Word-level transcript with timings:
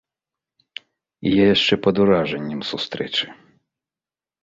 І 1.27 1.35
я 1.35 1.45
яшчэ 1.55 1.73
пад 1.85 1.95
уражаннем 2.07 2.61
сустрэчы. 2.73 3.25